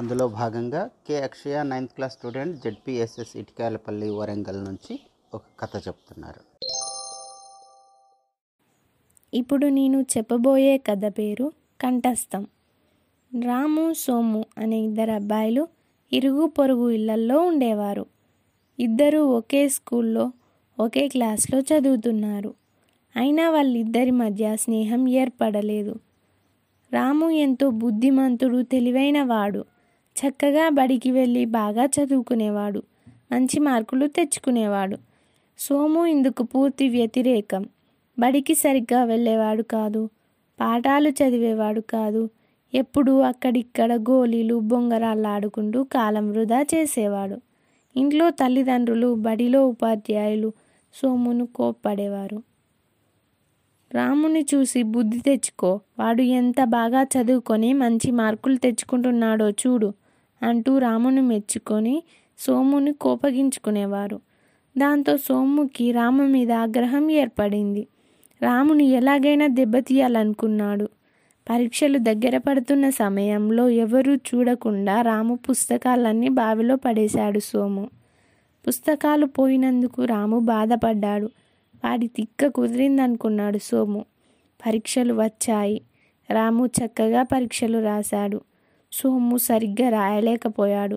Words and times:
అందులో 0.00 0.28
భాగంగా 0.28 0.90
K 1.08 1.20
Akshaya 1.22 1.62
ninth 1.62 1.92
class 1.92 2.12
student 2.12 2.56
ZPSS 2.56 3.36
Itikalapalli 3.36 4.10
Warangal 4.10 4.64
నుంచి 4.64 5.00
ఒక 5.34 5.42
కథ 5.60 5.88
చెప్తున్నారు. 5.88 6.40
ఇప్పుడు 9.34 9.66
నేను 9.66 10.06
చెప్పబోయే 10.16 10.78
కథ 10.78 11.00
పేరు 11.18 11.52
కంఠస్థం. 11.80 12.46
రాము 13.44 13.92
సోము 13.92 14.44
అనే 14.58 14.80
ఇద్దరు 14.80 15.10
అబ్బాయిలు 15.10 15.68
ఇరుగు 16.12 16.46
పొరుగు 16.46 16.90
ఇళ్ళల్లో 16.90 17.40
ఉండేవారు. 17.40 18.06
ఇద్దరూ 18.78 19.24
ఒకే 19.24 19.68
స్కూల్లో 19.68 20.32
ఒకే 20.80 21.08
క్లాస్లో 21.08 21.60
చదువుతున్నారు. 21.60 22.54
అయినా 23.16 23.50
వాళ్ళిద్దరి 23.50 24.10
మధ్య 24.10 24.56
స్నేహం 24.56 25.08
ఏర్పడలేదు. 25.08 25.96
రాము 26.92 27.30
ఎంతో 27.30 27.70
బుద్ధిమంతుడు 27.70 28.62
తెలివైన 28.62 29.22
వాడు. 29.22 29.64
చక్కగా 30.16 30.68
బడికి 30.68 31.10
వెళ్ళి 31.10 31.44
బాగా 31.44 31.84
చదువుకునేవాడు. 31.84 32.82
మంచి 33.32 33.60
మార్కులు 33.60 34.06
తెచ్చుకునేవాడు. 34.06 34.96
సోము 35.58 36.06
ఇందుకు 36.06 36.42
పూర్తి 36.42 36.88
వ్యతిరేకం. 36.88 37.66
బడికి 38.18 38.54
సరిగ్గా 38.54 39.04
వెళ్ళేవాడు 39.04 39.62
కాదు. 39.62 40.08
పాఠాలు 40.60 41.08
చదివేవాడు 41.08 41.80
కాదు. 41.80 42.30
ఎప్పుడూ 42.74 43.20
అక్కడిక్కడ 43.20 43.92
గోళీలు 43.92 44.60
బొంగరాళ్ళు 44.60 45.28
ఆడుకుంటూ 45.28 45.84
కాలం 45.84 46.32
వృధా 46.32 46.62
చేసేవాడు. 46.62 47.40
ఇంట్లో 47.96 48.30
తల్లిదండ్రులు 48.30 49.14
బడిలో 49.14 49.68
ఉపాధ్యాయులు 49.68 50.52
సోమును 50.94 51.46
కోప్పడేవారు. 51.46 52.42
రాముని 53.94 54.46
చూసి 54.54 54.82
బుద్ధి 54.82 55.18
తెచ్చుకో. 55.18 55.80
వాడు 55.98 56.22
ఎంత 56.22 56.64
బాగా 56.64 57.02
చదువుకొని 57.02 57.72
మంచి 57.72 58.10
మార్కులు 58.10 58.56
తెచ్చుకుంటున్నాడో 58.56 59.50
చూడు. 59.50 59.92
అంటూ 60.42 60.78
రామును 60.78 61.22
మెచ్చుకొని 61.22 62.02
సోముని 62.38 62.92
కోపగించుకునేవారు. 62.92 64.20
దాంతో 64.78 65.16
సోముకి 65.16 65.92
రాము 65.92 66.26
మీద 66.26 66.52
ఆగ్రహం 66.52 67.10
ఏర్పడింది. 67.10 67.86
రాముని 68.42 68.84
ఎలాగైనా 68.84 69.46
దెబ్బతీయాలనుకున్నాడు. 69.46 70.88
పరీక్షలు 71.50 71.98
దగ్గర 71.98 72.38
పడుతున్న 72.38 72.90
సమయంలో 72.90 73.68
ఎవరూ 73.68 74.14
చూడకుండా 74.14 75.02
రాము 75.02 75.34
పుస్తకాలన్నీ 75.34 76.28
బావిలో 76.28 76.76
పడేశాడు 76.76 77.38
సోము. 77.38 77.90
పుస్తకాలు 78.68 79.26
పోయినందుకు 79.26 80.04
రాము 80.04 80.38
బాధపడ్డాడు. 80.38 81.26
వాడి 81.84 82.06
తిక్క 82.06 82.46
కుదిరిందనుకున్నాడు 82.46 83.58
సోము. 83.58 84.04
పరీక్షలు 84.66 85.14
వచ్చాయి. 85.14 85.82
రాము 86.30 86.66
చక్కగా 86.66 87.22
పరీక్షలు 87.22 87.78
రాశాడు. 87.78 88.40
సోము 88.96 89.36
సరిగ్గా 89.36 89.88
రాయలేకపోయాడు. 89.88 90.96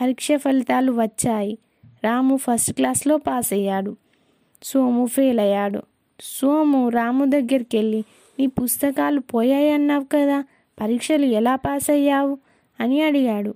పరీక్ష 0.00 0.28
ఫలితాలు 0.36 0.92
వచ్చాయి. 0.92 1.58
రాము 2.04 2.36
ఫస్ట్ 2.36 2.72
క్లాస్లో 2.72 3.16
పాస్ 3.16 3.52
అయ్యాడు. 3.52 3.96
సోము 4.62 5.06
ఫెయిల్ 5.06 5.40
అయ్యాడు. 5.40 5.82
సోము 6.20 6.88
రాము 6.88 7.24
దగ్గరికి 7.24 7.76
వెళ్ళి 7.76 8.04
నీ 8.38 8.46
పుస్తకాలు 8.46 9.20
పోయాయన్నావు 9.20 10.04
కదా 10.04 10.44
పరీక్షలు 10.80 11.24
ఎలా 11.24 11.56
పాస్ 11.56 11.90
అయ్యావు? 11.90 12.38
అని 12.80 13.02
అడిగాడు. 13.02 13.54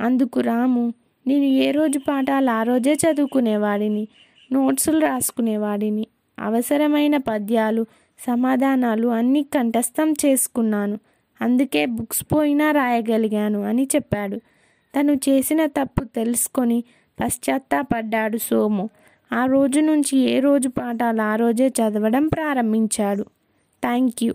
అందుకు 0.00 0.40
రాము 0.40 0.94
నేను 1.26 1.44
ఏ 1.44 1.70
రోజు 1.70 1.98
పాఠాలు 1.98 2.50
ఆ 2.50 2.62
రోజే 2.62 2.92
చదువుకునేవాడిని 2.92 4.08
నోట్సులు 4.52 4.98
రాసుకునేవాడిని 4.98 6.06
అవసరమైన 6.38 7.16
పద్యాలు 7.16 7.86
సమాధానాలు 8.26 9.08
అన్నీ 9.08 9.42
కంఠస్థం 9.42 10.12
చేసుకున్నాను. 10.12 10.98
అందుకే 11.42 11.86
బుక్స్ 11.86 12.24
పోయినా 12.32 12.70
రాయగలిగాను 12.72 13.62
అని 13.62 13.88
చెప్పాడు. 13.96 14.36
తను 14.94 15.12
చేసిన 15.12 15.66
తప్పు 15.66 16.04
తెలుసుకొని 16.04 16.84
పశ్చాత్తాపడ్డాడు 17.20 18.38
సోము. 18.38 18.90
ఆ 19.32 19.46
రోజు 19.46 19.80
నుంచి 19.80 20.18
ఏ 20.18 20.40
రోజు 20.40 20.68
పాఠాలు 20.68 21.22
ఆ 21.22 21.36
రోజే 21.36 21.68
చదవడం 21.68 22.28
ప్రారంభించాడు. 22.28 23.22
Thank 23.82 24.24
you. 24.24 24.34